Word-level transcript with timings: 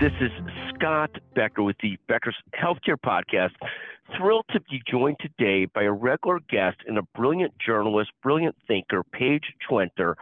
This 0.00 0.12
is 0.20 0.30
Scott 0.72 1.10
Becker 1.34 1.64
with 1.64 1.74
the 1.82 1.98
Becker's 2.06 2.36
Healthcare 2.54 2.96
Podcast. 3.04 3.50
Thrilled 4.16 4.44
to 4.52 4.60
be 4.70 4.80
joined 4.88 5.16
today 5.18 5.64
by 5.64 5.82
a 5.82 5.90
regular 5.90 6.38
guest 6.48 6.76
and 6.86 6.98
a 6.98 7.02
brilliant 7.16 7.52
journalist, 7.58 8.12
brilliant 8.22 8.54
thinker, 8.68 9.02
Paige 9.12 9.42
Twenter. 9.68 10.14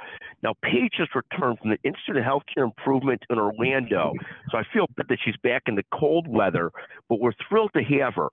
Now, 0.42 0.54
Paige 0.62 0.94
has 0.96 1.08
returned 1.14 1.58
from 1.58 1.68
the 1.68 1.78
Institute 1.84 2.16
of 2.16 2.24
Healthcare 2.24 2.64
Improvement 2.64 3.22
in 3.28 3.38
Orlando, 3.38 4.14
so 4.50 4.56
I 4.56 4.62
feel 4.72 4.86
bad 4.96 5.08
that 5.10 5.18
she's 5.22 5.36
back 5.42 5.64
in 5.66 5.74
the 5.74 5.84
cold 5.92 6.26
weather, 6.26 6.70
but 7.10 7.20
we're 7.20 7.34
thrilled 7.46 7.72
to 7.76 7.82
have 7.82 8.14
her. 8.14 8.28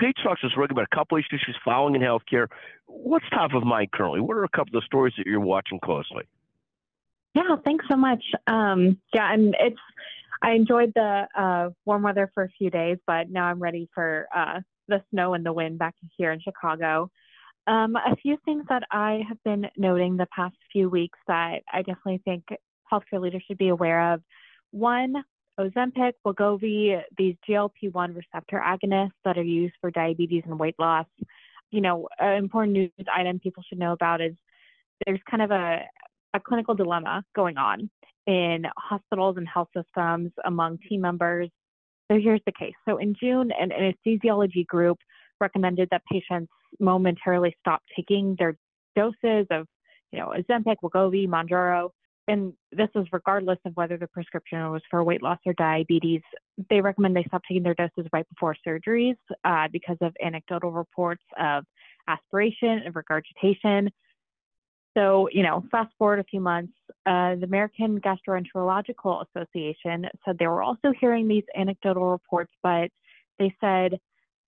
Paige 0.00 0.14
talks 0.22 0.40
to 0.42 0.46
us 0.46 0.52
about 0.54 0.86
a 0.90 0.94
couple 0.94 1.18
issues 1.18 1.42
she's 1.44 1.56
following 1.64 1.96
in 1.96 2.00
healthcare. 2.00 2.46
What's 2.86 3.28
top 3.30 3.54
of 3.54 3.64
mind 3.64 3.90
currently? 3.90 4.20
What 4.20 4.36
are 4.36 4.44
a 4.44 4.48
couple 4.48 4.78
of 4.78 4.84
stories 4.84 5.14
that 5.18 5.26
you're 5.26 5.40
watching 5.40 5.80
closely? 5.80 6.22
Yeah, 7.34 7.56
thanks 7.64 7.84
so 7.90 7.96
much. 7.96 8.22
Um, 8.46 8.96
yeah, 9.12 9.32
and 9.32 9.56
it's 9.58 9.80
I 10.44 10.52
enjoyed 10.52 10.92
the 10.94 11.26
uh, 11.34 11.70
warm 11.86 12.02
weather 12.02 12.30
for 12.34 12.42
a 12.42 12.50
few 12.50 12.68
days, 12.68 12.98
but 13.06 13.30
now 13.30 13.46
I'm 13.46 13.62
ready 13.62 13.88
for 13.94 14.28
uh, 14.34 14.60
the 14.88 15.02
snow 15.10 15.32
and 15.32 15.44
the 15.44 15.54
wind 15.54 15.78
back 15.78 15.94
here 16.18 16.32
in 16.32 16.40
Chicago. 16.40 17.10
Um, 17.66 17.96
a 17.96 18.14
few 18.16 18.36
things 18.44 18.64
that 18.68 18.82
I 18.90 19.22
have 19.26 19.42
been 19.42 19.66
noting 19.78 20.18
the 20.18 20.26
past 20.36 20.56
few 20.70 20.90
weeks 20.90 21.18
that 21.28 21.62
I 21.72 21.78
definitely 21.78 22.20
think 22.26 22.44
healthcare 22.92 23.22
leaders 23.22 23.42
should 23.46 23.56
be 23.56 23.68
aware 23.68 24.12
of. 24.12 24.20
One, 24.70 25.14
Ozempic, 25.58 26.12
Wegovy, 26.26 27.00
these 27.16 27.36
GLP-1 27.48 28.14
receptor 28.14 28.62
agonists 28.62 29.12
that 29.24 29.38
are 29.38 29.42
used 29.42 29.74
for 29.80 29.90
diabetes 29.90 30.42
and 30.44 30.58
weight 30.58 30.76
loss. 30.78 31.06
You 31.70 31.80
know, 31.80 32.06
an 32.18 32.36
important 32.36 32.74
news 32.74 32.90
item 33.10 33.38
people 33.38 33.62
should 33.66 33.78
know 33.78 33.92
about 33.92 34.20
is 34.20 34.34
there's 35.06 35.20
kind 35.30 35.42
of 35.42 35.50
a, 35.50 35.84
a 36.34 36.40
clinical 36.40 36.74
dilemma 36.74 37.22
going 37.34 37.56
on 37.56 37.88
in 38.26 38.64
hospitals 38.76 39.36
and 39.36 39.48
health 39.48 39.68
systems 39.76 40.30
among 40.44 40.78
team 40.88 41.00
members. 41.00 41.48
So 42.10 42.18
here's 42.20 42.40
the 42.44 42.52
case. 42.58 42.74
So 42.86 42.98
in 42.98 43.14
June, 43.18 43.50
an 43.58 43.70
anesthesiology 43.70 44.66
group 44.66 44.98
recommended 45.40 45.88
that 45.90 46.02
patients 46.10 46.50
momentarily 46.80 47.56
stop 47.60 47.82
taking 47.96 48.36
their 48.38 48.56
doses 48.96 49.46
of, 49.50 49.66
you 50.12 50.18
know, 50.18 50.34
Ozempic, 50.36 50.76
Wegovy, 50.82 51.26
Mounjaro, 51.26 51.90
and 52.26 52.54
this 52.72 52.88
is 52.94 53.06
regardless 53.12 53.58
of 53.66 53.72
whether 53.74 53.98
the 53.98 54.06
prescription 54.06 54.58
was 54.70 54.80
for 54.90 55.04
weight 55.04 55.22
loss 55.22 55.38
or 55.44 55.52
diabetes. 55.54 56.22
They 56.70 56.80
recommend 56.80 57.14
they 57.14 57.24
stop 57.24 57.42
taking 57.46 57.62
their 57.62 57.74
doses 57.74 58.08
right 58.12 58.26
before 58.30 58.56
surgeries 58.66 59.16
uh, 59.44 59.68
because 59.70 59.98
of 60.00 60.14
anecdotal 60.24 60.72
reports 60.72 61.22
of 61.38 61.64
aspiration 62.08 62.80
and 62.84 62.94
regurgitation 62.94 63.90
so, 64.96 65.28
you 65.32 65.42
know, 65.42 65.64
fast 65.70 65.92
forward 65.98 66.20
a 66.20 66.24
few 66.24 66.40
months, 66.40 66.72
uh, 67.06 67.34
the 67.34 67.44
American 67.44 68.00
Gastroenterological 68.00 69.24
Association 69.28 70.06
said 70.24 70.38
they 70.38 70.46
were 70.46 70.62
also 70.62 70.92
hearing 71.00 71.26
these 71.26 71.44
anecdotal 71.56 72.10
reports, 72.10 72.52
but 72.62 72.90
they 73.38 73.54
said, 73.60 73.98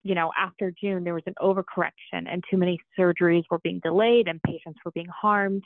you 0.05 0.14
know, 0.14 0.30
after 0.38 0.72
June, 0.80 1.03
there 1.03 1.14
was 1.14 1.25
an 1.27 1.34
overcorrection 1.42 2.27
and 2.30 2.44
too 2.48 2.56
many 2.56 2.78
surgeries 2.98 3.42
were 3.50 3.58
being 3.58 3.81
delayed 3.82 4.28
and 4.28 4.41
patients 4.43 4.78
were 4.84 4.93
being 4.93 5.09
harmed. 5.09 5.65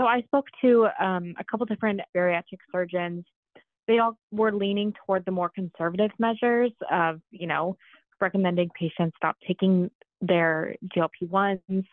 So 0.00 0.06
I 0.06 0.22
spoke 0.22 0.46
to 0.62 0.88
um, 0.98 1.34
a 1.38 1.44
couple 1.44 1.66
different 1.66 2.00
bariatric 2.16 2.58
surgeons. 2.72 3.24
They 3.86 3.98
all 3.98 4.16
were 4.32 4.52
leaning 4.52 4.94
toward 5.04 5.26
the 5.26 5.30
more 5.32 5.50
conservative 5.50 6.10
measures 6.18 6.72
of, 6.90 7.20
you 7.30 7.46
know, 7.46 7.76
recommending 8.20 8.70
patients 8.78 9.14
stop 9.18 9.36
taking 9.46 9.90
their 10.22 10.76
GLP 10.96 11.28
1s, 11.28 11.84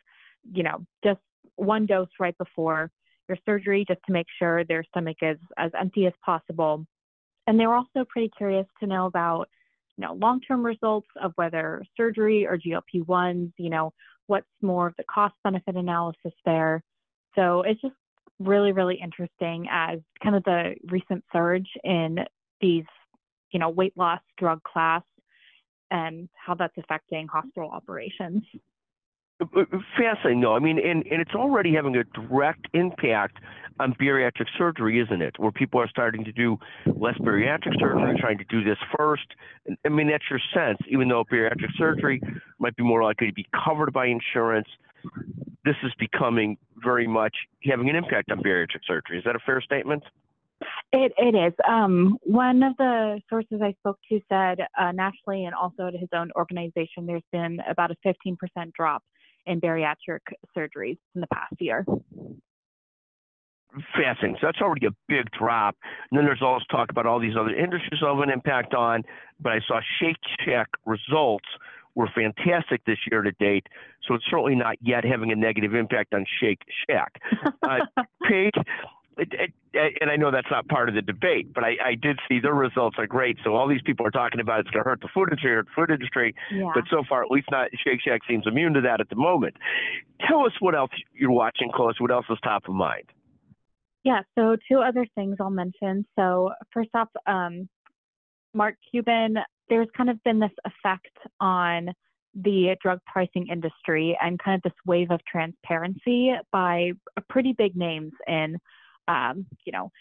you 0.53 0.63
know, 0.63 0.85
just 1.03 1.19
one 1.55 1.85
dose 1.85 2.09
right 2.19 2.37
before 2.37 2.91
your 3.27 3.37
surgery 3.45 3.85
just 3.87 4.01
to 4.05 4.11
make 4.11 4.27
sure 4.39 4.63
their 4.63 4.83
stomach 4.83 5.17
is 5.21 5.37
as 5.57 5.71
empty 5.79 6.05
as 6.05 6.13
possible. 6.23 6.85
And 7.47 7.59
they 7.59 7.65
were 7.65 7.75
also 7.75 8.05
pretty 8.07 8.29
curious 8.37 8.65
to 8.79 8.87
know 8.87 9.05
about, 9.05 9.49
you 9.97 10.05
know, 10.05 10.13
long-term 10.13 10.65
results 10.65 11.07
of 11.21 11.31
whether 11.35 11.83
surgery 11.95 12.45
or 12.45 12.57
GLP-1s, 12.57 13.51
you 13.57 13.69
know, 13.69 13.93
what's 14.27 14.47
more 14.61 14.87
of 14.87 14.95
the 14.97 15.03
cost 15.03 15.35
benefit 15.43 15.75
analysis 15.75 16.33
there. 16.45 16.83
So 17.35 17.61
it's 17.61 17.81
just 17.81 17.95
really, 18.39 18.71
really 18.71 18.99
interesting 19.01 19.67
as 19.69 19.99
kind 20.21 20.35
of 20.35 20.43
the 20.43 20.75
recent 20.89 21.23
surge 21.31 21.69
in 21.83 22.19
these, 22.59 22.85
you 23.51 23.59
know, 23.59 23.69
weight 23.69 23.93
loss 23.95 24.21
drug 24.37 24.61
class 24.63 25.03
and 25.89 26.29
how 26.33 26.55
that's 26.55 26.77
affecting 26.77 27.27
hospital 27.27 27.69
operations. 27.69 28.43
Fascinating, 29.97 30.41
though. 30.41 30.55
I 30.55 30.59
mean, 30.59 30.77
and, 30.77 31.05
and 31.07 31.21
it's 31.21 31.33
already 31.33 31.73
having 31.73 31.95
a 31.95 32.03
direct 32.03 32.67
impact 32.73 33.37
on 33.79 33.93
bariatric 33.93 34.45
surgery, 34.57 34.99
isn't 34.99 35.21
it? 35.21 35.39
Where 35.39 35.51
people 35.51 35.79
are 35.79 35.89
starting 35.89 36.23
to 36.25 36.31
do 36.31 36.57
less 36.85 37.17
bariatric 37.17 37.79
surgery, 37.79 38.15
trying 38.19 38.37
to 38.37 38.43
do 38.45 38.63
this 38.63 38.77
first. 38.95 39.25
I 39.85 39.89
mean, 39.89 40.09
that's 40.09 40.25
your 40.29 40.39
sense. 40.53 40.77
Even 40.87 41.07
though 41.07 41.23
bariatric 41.23 41.75
surgery 41.77 42.21
might 42.59 42.75
be 42.75 42.83
more 42.83 43.03
likely 43.03 43.27
to 43.27 43.33
be 43.33 43.47
covered 43.65 43.91
by 43.91 44.05
insurance, 44.07 44.67
this 45.65 45.75
is 45.83 45.91
becoming 45.97 46.57
very 46.83 47.07
much 47.07 47.35
having 47.63 47.89
an 47.89 47.95
impact 47.95 48.31
on 48.31 48.39
bariatric 48.39 48.81
surgery. 48.85 49.17
Is 49.17 49.23
that 49.25 49.35
a 49.35 49.39
fair 49.45 49.61
statement? 49.61 50.03
It, 50.93 51.13
it 51.17 51.35
is. 51.35 51.53
Um, 51.67 52.17
one 52.21 52.61
of 52.61 52.77
the 52.77 53.19
sources 53.29 53.61
I 53.63 53.73
spoke 53.79 53.97
to 54.09 54.19
said 54.29 54.59
uh, 54.79 54.91
nationally 54.91 55.45
and 55.45 55.55
also 55.55 55.87
at 55.87 55.93
his 55.93 56.09
own 56.13 56.31
organization, 56.35 57.07
there's 57.07 57.23
been 57.31 57.59
about 57.67 57.91
a 57.91 57.95
15% 58.05 58.37
drop 58.73 59.03
in 59.45 59.59
bariatric 59.61 60.19
surgeries 60.55 60.97
in 61.15 61.21
the 61.21 61.27
past 61.27 61.55
year. 61.59 61.85
Fascinating. 63.95 64.35
So 64.41 64.47
that's 64.47 64.61
already 64.61 64.85
a 64.85 64.91
big 65.07 65.31
drop. 65.31 65.77
And 66.09 66.17
then 66.17 66.25
there's 66.25 66.41
also 66.41 66.65
talk 66.69 66.89
about 66.89 67.05
all 67.05 67.19
these 67.19 67.37
other 67.39 67.55
industries 67.55 68.01
of 68.05 68.19
an 68.19 68.29
impact 68.29 68.73
on. 68.73 69.03
But 69.39 69.53
I 69.53 69.59
saw 69.65 69.79
Shake 69.99 70.17
Shack 70.45 70.67
results 70.85 71.47
were 71.95 72.09
fantastic 72.13 72.83
this 72.85 72.97
year 73.09 73.21
to 73.21 73.31
date. 73.33 73.67
So 74.07 74.15
it's 74.15 74.25
certainly 74.29 74.55
not 74.55 74.75
yet 74.81 75.05
having 75.05 75.31
a 75.31 75.35
negative 75.35 75.73
impact 75.73 76.13
on 76.13 76.25
Shake 76.39 76.61
Shack. 76.87 77.21
Uh, 77.63 77.79
Paige, 78.27 78.53
it, 79.17 79.29
it, 79.31 79.53
and 79.73 80.11
I 80.11 80.17
know 80.17 80.31
that's 80.31 80.49
not 80.51 80.67
part 80.67 80.89
of 80.89 80.95
the 80.95 81.01
debate, 81.01 81.53
but 81.53 81.63
I, 81.63 81.75
I, 81.83 81.95
did 81.95 82.19
see 82.27 82.39
their 82.39 82.53
results 82.53 82.97
are 82.99 83.07
great. 83.07 83.37
So 83.43 83.55
all 83.55 83.67
these 83.67 83.81
people 83.85 84.05
are 84.05 84.11
talking 84.11 84.41
about 84.41 84.59
it's 84.59 84.69
going 84.69 84.83
to 84.83 84.89
hurt 84.89 84.99
the 85.01 85.07
food 85.13 85.29
industry, 85.29 85.51
hurt 85.51 85.65
the 85.65 85.71
food 85.75 85.91
industry. 85.91 86.35
Yeah. 86.51 86.71
But 86.73 86.83
so 86.89 87.03
far, 87.07 87.23
at 87.23 87.31
least 87.31 87.47
not 87.51 87.69
Shake 87.85 88.01
Shack 88.01 88.21
seems 88.27 88.43
immune 88.45 88.73
to 88.73 88.81
that 88.81 88.99
at 88.99 89.09
the 89.09 89.15
moment. 89.15 89.55
Tell 90.27 90.45
us 90.45 90.51
what 90.59 90.75
else 90.75 90.91
you're 91.13 91.31
watching 91.31 91.71
close. 91.73 91.95
What 91.99 92.11
else 92.11 92.25
is 92.29 92.37
top 92.43 92.67
of 92.67 92.75
mind? 92.75 93.05
Yeah. 94.03 94.21
So 94.37 94.57
two 94.69 94.79
other 94.79 95.05
things 95.15 95.37
I'll 95.39 95.49
mention. 95.49 96.05
So 96.17 96.51
first 96.73 96.89
off, 96.93 97.09
um, 97.25 97.69
Mark 98.53 98.75
Cuban. 98.89 99.37
There's 99.69 99.87
kind 99.95 100.09
of 100.09 100.21
been 100.23 100.39
this 100.39 100.51
effect 100.65 101.17
on 101.39 101.93
the 102.35 102.75
drug 102.81 102.99
pricing 103.05 103.47
industry 103.49 104.17
and 104.21 104.37
kind 104.39 104.55
of 104.55 104.61
this 104.63 104.77
wave 104.85 105.11
of 105.11 105.19
transparency 105.25 106.33
by 106.51 106.91
pretty 107.29 107.53
big 107.53 107.75
names 107.75 108.11
in 108.27 108.57
um, 109.11 109.45
you 109.65 109.71
know, 109.71 109.91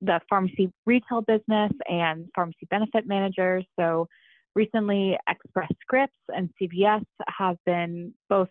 the 0.00 0.20
pharmacy 0.28 0.72
retail 0.86 1.20
business 1.22 1.72
and 1.88 2.26
pharmacy 2.34 2.66
benefit 2.70 3.06
managers. 3.06 3.64
So 3.78 4.08
recently, 4.54 5.18
Express 5.28 5.70
Scripts 5.82 6.14
and 6.28 6.48
CVS 6.60 7.04
have 7.28 7.56
been 7.66 8.14
both 8.28 8.48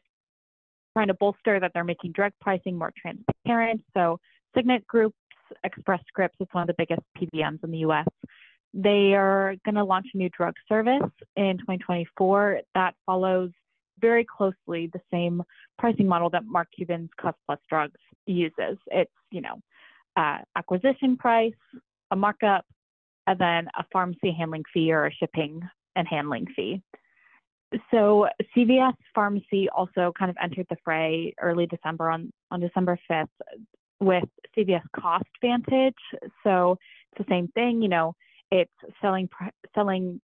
trying 0.94 1.08
to 1.08 1.14
bolster 1.14 1.60
that 1.60 1.72
they're 1.74 1.84
making 1.84 2.12
drug 2.12 2.32
pricing 2.42 2.78
more 2.78 2.92
transparent. 3.00 3.82
So 3.96 4.20
Cigna 4.56 4.86
Group's 4.86 5.16
Express 5.64 6.02
Scripts 6.08 6.38
is 6.40 6.48
one 6.52 6.64
of 6.64 6.68
the 6.68 6.76
biggest 6.78 7.02
PBMs 7.18 7.64
in 7.64 7.72
the 7.72 7.80
US. 7.80 8.08
They 8.74 9.14
are 9.16 9.56
going 9.66 9.76
to 9.76 9.84
launch 9.84 10.08
a 10.14 10.18
new 10.18 10.30
drug 10.30 10.54
service 10.68 11.10
in 11.36 11.58
2024 11.60 12.62
that 12.76 12.94
follows 13.06 13.52
very 14.00 14.26
closely 14.26 14.90
the 14.94 15.02
same 15.12 15.42
pricing 15.78 16.08
model 16.08 16.30
that 16.30 16.46
Mark 16.46 16.68
Cuban's 16.76 17.10
Cost 17.20 17.38
Plus 17.46 17.60
Drugs 17.70 18.00
uses. 18.26 18.78
It's, 18.88 19.12
you 19.32 19.42
know, 19.42 19.60
uh, 20.20 20.38
acquisition 20.56 21.16
price, 21.18 21.54
a 22.12 22.16
markup, 22.16 22.66
and 23.28 23.40
then 23.40 23.68
a 23.78 23.86
pharmacy 23.92 24.36
handling 24.38 24.64
fee 24.74 24.92
or 24.92 25.06
a 25.06 25.14
shipping 25.14 25.62
and 25.96 26.08
handling 26.08 26.46
fee. 26.56 26.82
So 27.92 28.28
CVS 28.56 28.96
Pharmacy 29.14 29.70
also 29.70 30.12
kind 30.18 30.32
of 30.32 30.38
entered 30.42 30.66
the 30.70 30.78
fray 30.84 31.34
early 31.40 31.68
December 31.68 32.10
on, 32.10 32.34
on 32.52 32.60
December 32.60 33.00
5th 33.10 33.28
with 34.00 34.24
CVS 34.58 34.82
Cost 35.00 35.26
Vantage. 35.42 35.94
So 36.44 36.78
it's 37.12 37.28
the 37.28 37.32
same 37.32 37.48
thing, 37.50 37.82
you 37.82 37.90
know, 37.90 38.16
it's 38.52 38.72
selling 39.02 39.30
selling 39.76 40.20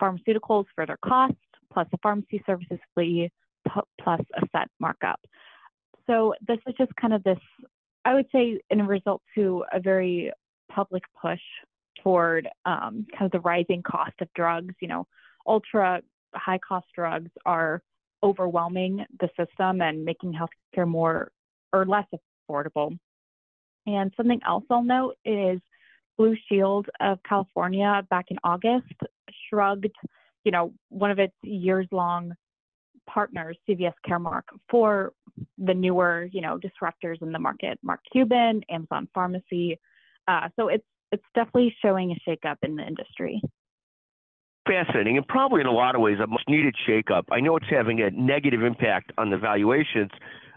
pharmaceuticals 0.00 0.64
for 0.74 0.86
their 0.86 0.98
cost 1.04 1.34
plus 1.72 1.86
a 1.92 1.98
pharmacy 1.98 2.42
services 2.46 2.78
fee 2.94 3.30
plus 4.00 4.20
a 4.34 4.46
set 4.52 4.68
markup. 4.80 5.20
So 6.06 6.34
this 6.46 6.58
is 6.66 6.74
just 6.78 6.94
kind 6.96 7.12
of 7.12 7.22
this, 7.24 7.38
I 8.06 8.14
would 8.14 8.26
say, 8.30 8.60
in 8.70 8.80
a 8.80 8.86
result 8.86 9.20
to 9.34 9.64
a 9.72 9.80
very 9.80 10.30
public 10.70 11.02
push 11.20 11.40
toward 12.04 12.48
um, 12.64 13.04
kind 13.12 13.26
of 13.26 13.32
the 13.32 13.40
rising 13.40 13.82
cost 13.82 14.12
of 14.20 14.28
drugs. 14.36 14.74
You 14.80 14.86
know, 14.86 15.08
ultra 15.44 16.00
high 16.32 16.58
cost 16.58 16.86
drugs 16.94 17.32
are 17.44 17.82
overwhelming 18.22 19.04
the 19.18 19.28
system 19.36 19.80
and 19.80 20.04
making 20.04 20.34
healthcare 20.34 20.86
more 20.86 21.32
or 21.72 21.84
less 21.84 22.06
affordable. 22.48 22.96
And 23.88 24.12
something 24.16 24.40
else 24.46 24.64
I'll 24.70 24.84
note 24.84 25.16
is 25.24 25.60
Blue 26.16 26.36
Shield 26.48 26.86
of 27.00 27.18
California 27.28 28.06
back 28.08 28.26
in 28.30 28.38
August 28.44 28.94
shrugged, 29.48 29.90
you 30.44 30.52
know, 30.52 30.72
one 30.90 31.10
of 31.10 31.18
its 31.18 31.34
years 31.42 31.88
long 31.90 32.34
partners, 33.10 33.56
CVS 33.68 33.94
Caremark, 34.08 34.42
for 34.70 35.12
the 35.58 35.74
newer, 35.74 36.28
you 36.32 36.40
know, 36.40 36.58
disruptors 36.58 37.22
in 37.22 37.32
the 37.32 37.38
market, 37.38 37.78
Mark 37.82 38.00
Cuban, 38.10 38.62
Amazon 38.70 39.08
Pharmacy. 39.14 39.78
Uh, 40.28 40.48
so 40.56 40.68
it's 40.68 40.84
it's 41.12 41.24
definitely 41.34 41.74
showing 41.82 42.12
a 42.12 42.30
shakeup 42.30 42.56
in 42.62 42.76
the 42.76 42.82
industry. 42.86 43.40
Fascinating, 44.66 45.16
and 45.16 45.26
probably 45.28 45.60
in 45.60 45.66
a 45.66 45.72
lot 45.72 45.94
of 45.94 46.00
ways 46.00 46.18
a 46.22 46.26
much 46.26 46.42
needed 46.48 46.74
shakeup. 46.88 47.22
I 47.30 47.40
know 47.40 47.56
it's 47.56 47.66
having 47.70 48.00
a 48.00 48.10
negative 48.10 48.62
impact 48.62 49.12
on 49.16 49.30
the 49.30 49.38
valuations 49.38 50.10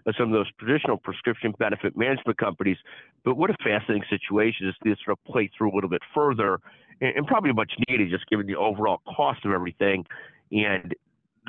of 0.08 0.16
some 0.18 0.28
of 0.30 0.34
those 0.34 0.48
traditional 0.58 0.98
prescription 0.98 1.54
benefit 1.60 1.96
management 1.96 2.38
companies. 2.38 2.78
But 3.24 3.36
what 3.36 3.52
a 3.52 3.56
fascinating 3.64 4.04
situation 4.10 4.68
is 4.68 4.76
to 4.84 4.96
sort 5.06 5.20
of 5.20 5.32
play 5.32 5.52
through 5.56 5.72
a 5.72 5.76
little 5.76 5.90
bit 5.90 6.02
further, 6.16 6.60
and, 7.02 7.18
and 7.18 7.28
probably 7.28 7.54
much 7.54 7.72
needed, 7.88 8.10
just 8.10 8.28
given 8.30 8.48
the 8.48 8.56
overall 8.56 9.02
cost 9.16 9.46
of 9.46 9.52
everything. 9.52 10.06
And 10.52 10.96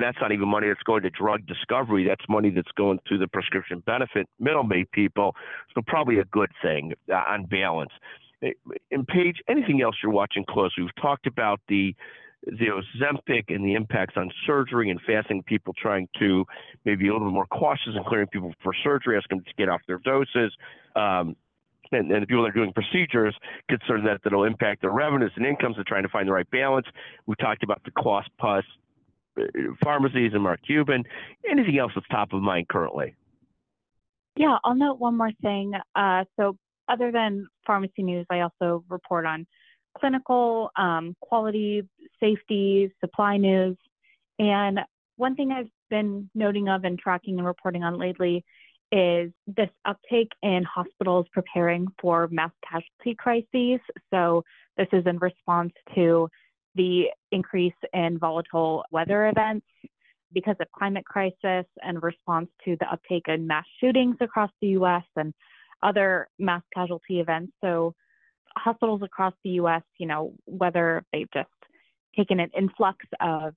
that's 0.01 0.17
not 0.21 0.31
even 0.31 0.47
money 0.47 0.67
that's 0.67 0.83
going 0.83 1.03
to 1.03 1.09
drug 1.09 1.45
discovery. 1.45 2.05
That's 2.07 2.27
money 2.29 2.49
that's 2.49 2.71
going 2.77 2.99
to 3.07 3.17
the 3.17 3.27
prescription 3.27 3.83
benefit 3.85 4.27
middleman 4.39 4.85
people. 4.91 5.35
So 5.73 5.81
probably 5.85 6.19
a 6.19 6.25
good 6.25 6.51
thing 6.61 6.93
uh, 7.11 7.15
on 7.15 7.45
balance. 7.45 7.91
And 8.91 9.07
Paige, 9.07 9.37
anything 9.47 9.81
else 9.81 9.95
you're 10.01 10.11
watching 10.11 10.45
closely? 10.49 10.83
We've 10.83 11.01
talked 11.01 11.27
about 11.27 11.59
the 11.67 11.95
the 12.43 12.69
Ozempic 12.69 13.53
and 13.53 13.63
the 13.63 13.75
impacts 13.75 14.15
on 14.17 14.31
surgery 14.47 14.89
and 14.89 14.99
fasting 15.05 15.43
people 15.43 15.75
trying 15.79 16.07
to 16.17 16.43
maybe 16.85 17.07
a 17.07 17.13
little 17.13 17.27
bit 17.27 17.33
more 17.33 17.45
cautious 17.45 17.93
and 17.93 18.03
clearing 18.03 18.27
people 18.27 18.51
for 18.63 18.73
surgery, 18.83 19.15
asking 19.15 19.37
them 19.37 19.45
to 19.45 19.53
get 19.59 19.69
off 19.69 19.81
their 19.87 19.99
doses. 19.99 20.51
Um, 20.95 21.35
and, 21.91 22.11
and, 22.11 22.23
the 22.23 22.25
people 22.25 22.43
that 22.43 22.49
are 22.49 22.53
doing 22.53 22.73
procedures 22.73 23.35
concerned 23.69 24.07
that 24.07 24.21
it'll 24.25 24.45
impact 24.45 24.81
their 24.81 24.91
revenues 24.91 25.31
and 25.35 25.45
incomes 25.45 25.77
and 25.77 25.85
trying 25.85 26.03
to 26.03 26.09
find 26.09 26.27
the 26.27 26.31
right 26.31 26.49
balance. 26.49 26.87
We 27.25 27.35
talked 27.35 27.63
about 27.63 27.83
the 27.83 27.91
cost 27.91 28.29
plus 28.39 28.63
pharmacies 29.83 30.31
and 30.33 30.43
Mark 30.43 30.59
Cuban. 30.65 31.03
Anything 31.49 31.77
else 31.77 31.91
that's 31.95 32.07
top 32.09 32.33
of 32.33 32.41
mind 32.41 32.67
currently? 32.67 33.15
Yeah, 34.35 34.57
I'll 34.63 34.75
note 34.75 34.99
one 34.99 35.17
more 35.17 35.31
thing. 35.41 35.73
Uh, 35.95 36.23
so, 36.39 36.57
other 36.87 37.11
than 37.11 37.47
pharmacy 37.65 38.03
news, 38.03 38.25
I 38.29 38.41
also 38.41 38.83
report 38.89 39.25
on 39.25 39.45
clinical, 39.97 40.71
um, 40.77 41.15
quality, 41.21 41.87
safety, 42.19 42.91
supply 42.99 43.37
news. 43.37 43.77
And 44.39 44.79
one 45.17 45.35
thing 45.35 45.51
I've 45.51 45.69
been 45.89 46.29
noting 46.33 46.69
of 46.69 46.83
and 46.83 46.97
tracking 46.97 47.37
and 47.37 47.45
reporting 47.45 47.83
on 47.83 47.97
lately 47.97 48.43
is 48.91 49.31
this 49.47 49.69
uptake 49.85 50.31
in 50.43 50.63
hospitals 50.63 51.27
preparing 51.31 51.87
for 52.01 52.27
mass 52.29 52.51
casualty 52.67 53.15
crises. 53.17 53.79
So, 54.11 54.43
this 54.77 54.87
is 54.93 55.05
in 55.05 55.17
response 55.17 55.73
to 55.95 56.29
the 56.75 57.07
increase 57.31 57.73
in 57.93 58.17
volatile 58.17 58.83
weather 58.91 59.27
events 59.27 59.65
because 60.33 60.55
of 60.59 60.67
climate 60.71 61.05
crisis 61.05 61.65
and 61.83 62.01
response 62.01 62.49
to 62.65 62.77
the 62.79 62.91
uptake 62.91 63.27
in 63.27 63.47
mass 63.47 63.65
shootings 63.79 64.15
across 64.21 64.51
the 64.61 64.69
US 64.69 65.03
and 65.15 65.33
other 65.83 66.27
mass 66.39 66.61
casualty 66.73 67.19
events. 67.19 67.51
So, 67.61 67.93
hospitals 68.57 69.01
across 69.01 69.33
the 69.43 69.51
US, 69.51 69.83
you 69.97 70.05
know, 70.05 70.33
whether 70.45 71.03
they've 71.13 71.31
just 71.33 71.49
taken 72.17 72.39
an 72.39 72.49
influx 72.57 73.05
of, 73.19 73.53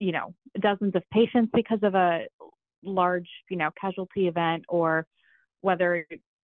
you 0.00 0.12
know, 0.12 0.34
dozens 0.60 0.94
of 0.94 1.02
patients 1.12 1.50
because 1.54 1.80
of 1.82 1.94
a 1.94 2.26
large, 2.82 3.28
you 3.50 3.56
know, 3.56 3.70
casualty 3.80 4.28
event 4.28 4.64
or 4.68 5.06
whether 5.60 6.06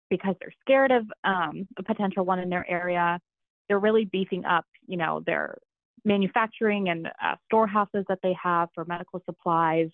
because 0.09 0.35
they're 0.39 0.53
scared 0.61 0.91
of 0.91 1.05
um, 1.23 1.67
a 1.77 1.83
potential 1.83 2.25
one 2.25 2.39
in 2.39 2.49
their 2.49 2.69
area, 2.69 3.19
they're 3.67 3.79
really 3.79 4.05
beefing 4.05 4.45
up, 4.45 4.65
you 4.85 4.97
know, 4.97 5.23
their 5.25 5.57
manufacturing 6.05 6.89
and 6.89 7.07
uh, 7.07 7.35
storehouses 7.45 8.05
that 8.09 8.19
they 8.23 8.35
have 8.41 8.69
for 8.73 8.85
medical 8.85 9.21
supplies. 9.25 9.89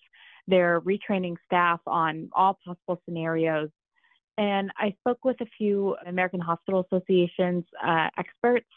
They're 0.46 0.80
retraining 0.80 1.36
staff 1.44 1.80
on 1.86 2.30
all 2.32 2.58
possible 2.64 3.00
scenarios. 3.04 3.68
And 4.38 4.70
I 4.78 4.94
spoke 5.00 5.24
with 5.24 5.40
a 5.40 5.46
few 5.58 5.96
American 6.06 6.40
Hospital 6.40 6.86
Association's 6.90 7.64
uh, 7.84 8.08
experts, 8.16 8.68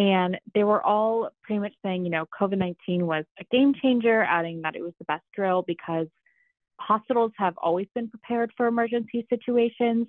and 0.00 0.36
they 0.54 0.64
were 0.64 0.82
all 0.82 1.30
pretty 1.42 1.60
much 1.60 1.74
saying, 1.84 2.04
you 2.04 2.10
know, 2.10 2.26
COVID 2.38 2.58
19 2.58 3.06
was 3.06 3.24
a 3.38 3.44
game 3.52 3.72
changer, 3.80 4.22
adding 4.22 4.62
that 4.62 4.74
it 4.74 4.82
was 4.82 4.92
the 4.98 5.04
best 5.04 5.24
drill 5.34 5.62
because 5.66 6.08
hospitals 6.80 7.32
have 7.36 7.54
always 7.62 7.86
been 7.94 8.08
prepared 8.08 8.50
for 8.56 8.66
emergency 8.66 9.26
situations, 9.30 10.08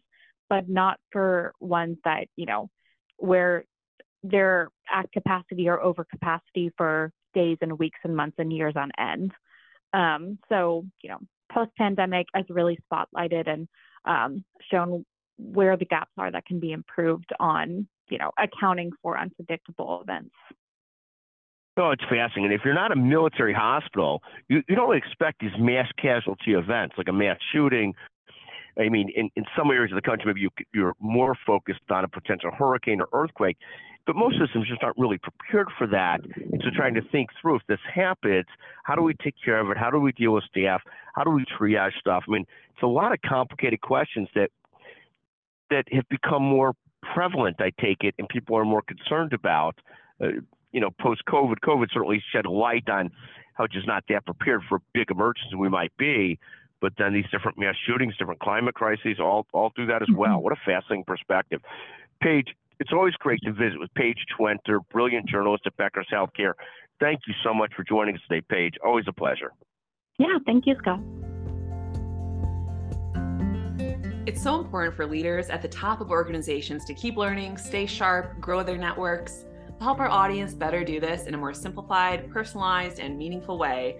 but 0.50 0.68
not 0.68 1.00
for 1.12 1.53
ones 1.59 1.98
that, 2.03 2.25
you 2.36 2.45
know, 2.45 2.69
where 3.18 3.65
they're 4.24 4.70
at 4.92 5.12
capacity 5.12 5.68
or 5.68 5.82
over 5.82 6.04
capacity 6.04 6.72
for 6.78 7.12
days 7.34 7.58
and 7.62 7.80
weeks 7.80 8.00
and 8.04 8.16
months 8.16 8.36
and 8.38 8.52
years 8.52 8.74
on 8.76 8.92
end. 9.00 9.32
Um, 9.94 10.38
so, 10.50 10.86
you 11.02 11.10
know, 11.10 11.20
post 11.52 11.72
pandemic 11.78 12.28
has 12.34 12.46
really 12.50 12.78
spotlighted 12.92 13.50
and 13.50 13.68
um, 14.06 14.44
shown 14.72 15.06
where 15.38 15.76
the 15.78 15.86
gaps 15.86 16.12
are 16.18 16.32
that 16.32 16.46
can 16.46 16.60
be 16.60 16.72
improved 16.72 17.32
on, 17.40 17.88
you 18.10 18.18
know, 18.18 18.32
accounting 18.38 18.92
for 19.02 19.18
unpredictable 19.18 20.02
events. 20.02 20.36
Oh, 21.78 21.92
it's 21.92 22.04
fascinating. 22.04 22.46
And 22.46 22.54
if 22.54 22.62
you're 22.66 22.74
not 22.74 22.92
a 22.92 22.96
military 22.96 23.54
hospital, 23.54 24.22
you, 24.50 24.62
you 24.68 24.76
don't 24.76 24.96
expect 24.96 25.40
these 25.40 25.52
mass 25.58 25.88
casualty 26.00 26.54
events 26.54 26.96
like 26.98 27.08
a 27.08 27.14
mass 27.14 27.38
shooting. 27.54 27.94
I 28.80 28.90
mean, 28.90 29.10
in, 29.16 29.30
in 29.36 29.44
some 29.58 29.70
areas 29.70 29.92
of 29.92 29.96
the 29.96 30.02
country, 30.02 30.26
maybe 30.28 30.42
you, 30.42 30.50
you're 30.74 30.96
more 31.00 31.36
focused 31.46 31.80
on 31.90 32.04
a 32.04 32.08
potential 32.08 32.52
hurricane 32.58 33.02
or 33.02 33.10
earthquake. 33.14 33.58
But 34.08 34.16
most 34.16 34.40
systems 34.40 34.68
just 34.68 34.82
aren't 34.84 34.98
really 34.98 35.20
prepared 35.20 35.68
for 35.78 35.86
that. 35.88 36.22
And 36.36 36.62
so 36.64 36.70
trying 36.76 36.96
to 36.96 37.02
think 37.12 37.30
through 37.40 37.58
if 37.58 37.62
this 37.68 37.80
happens, 37.94 38.46
how 38.84 38.96
do 38.96 39.04
we 39.04 39.13
take 39.13 39.36
care 39.44 39.60
of 39.60 39.70
it? 39.70 39.78
How 39.78 39.92
do 39.92 40.00
we 40.00 40.12
deal 40.12 40.34
with 40.34 40.44
staff? 40.46 40.82
How 41.16 41.24
do 41.24 41.30
we 41.30 41.46
triage 41.46 41.94
stuff? 42.00 42.24
I 42.28 42.32
mean, 42.32 42.46
it's 42.74 42.84
a 42.84 42.88
lot 42.88 43.13
of 43.13 43.20
complicated 43.22 43.82
questions 43.82 44.28
that 44.34 44.50
that 45.70 45.86
have 45.94 46.08
become 46.10 46.44
more 46.44 46.74
prevalent, 47.13 47.58
I 47.60 47.72
take 47.80 48.04
it, 48.04 48.13
and 48.18 48.28
people 48.28 48.58
are 48.58 48.66
more 48.66 48.82
concerned 48.82 49.34
about. 49.34 49.75
Uh, 50.22 50.28
you 50.72 50.80
know, 50.80 50.90
post 51.00 51.24
COVID, 51.28 51.56
COVID 51.63 51.88
certainly 51.92 52.24
shed 52.34 52.46
light 52.46 52.90
on 52.90 53.12
how 53.54 53.68
just 53.68 53.88
not 53.88 54.04
that 54.10 54.25
prepared 54.25 54.62
for 54.68 54.78
a 54.78 54.82
big 54.94 55.12
emergency 55.12 55.56
we 55.56 55.70
might 55.70 55.96
be. 55.98 56.40
But 56.82 56.94
then 56.98 57.14
these 57.14 57.30
different 57.32 57.58
mass 57.58 57.76
shootings, 57.88 58.18
different 58.18 58.40
climate 58.40 58.76
crises, 58.76 59.20
all 59.20 59.46
all 59.54 59.72
do 59.76 59.86
that 59.86 60.02
as 60.02 60.10
well. 60.14 60.36
Mm-hmm. 60.36 60.44
What 60.44 60.54
a 60.54 60.62
fascinating 60.66 61.06
perspective. 61.06 61.62
Paige, 62.22 62.48
it's 62.80 62.92
always 62.92 63.14
great 63.16 63.40
to 63.44 63.54
visit 63.54 63.80
with 63.80 63.94
Paige 63.94 64.18
Twenter, 64.38 64.80
brilliant 64.92 65.30
journalist 65.30 65.64
at 65.68 65.78
Becker's 65.78 66.08
Healthcare. 66.12 66.54
Thank 67.00 67.22
you 67.28 67.34
so 67.44 67.54
much 67.54 67.72
for 67.76 67.84
joining 67.84 68.16
us 68.16 68.22
today, 68.28 68.44
Paige. 68.50 68.74
Always 68.84 69.06
a 69.08 69.14
pleasure. 69.14 69.54
Yeah, 70.18 70.38
thank 70.46 70.66
you, 70.66 70.76
Scott. 70.80 71.00
It's 74.28 74.42
so 74.42 74.60
important 74.60 74.96
for 74.96 75.08
leaders 75.08 75.50
at 75.50 75.64
the 75.64 75.68
top 75.68 76.00
of 76.00 76.12
organizations 76.12 76.86
to 76.86 76.94
keep 76.94 77.18
learning, 77.18 77.58
stay 77.58 77.88
sharp, 77.88 78.40
grow 78.40 78.62
their 78.62 78.78
networks. 78.78 79.46
To 79.80 79.84
help 79.84 80.00
our 80.00 80.10
audience 80.10 80.54
better 80.54 80.84
do 80.84 81.00
this 81.00 81.26
in 81.26 81.34
a 81.34 81.38
more 81.38 81.56
simplified, 81.56 82.30
personalized, 82.30 83.00
and 83.00 83.18
meaningful 83.18 83.58
way, 83.58 84.00